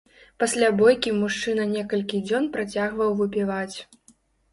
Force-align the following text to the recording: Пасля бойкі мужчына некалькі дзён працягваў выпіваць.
Пасля 0.43 0.69
бойкі 0.77 1.11
мужчына 1.17 1.67
некалькі 1.73 2.21
дзён 2.29 2.47
працягваў 2.57 3.13
выпіваць. 3.21 3.77